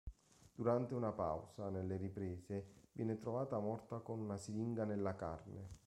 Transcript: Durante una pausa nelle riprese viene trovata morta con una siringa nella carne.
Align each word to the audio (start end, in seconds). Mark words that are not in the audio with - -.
Durante 0.55 0.95
una 0.95 1.11
pausa 1.11 1.69
nelle 1.69 1.95
riprese 1.95 2.87
viene 2.93 3.19
trovata 3.19 3.59
morta 3.59 3.99
con 3.99 4.17
una 4.17 4.35
siringa 4.35 4.83
nella 4.83 5.13
carne. 5.15 5.77